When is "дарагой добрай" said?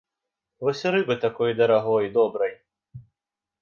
1.61-2.53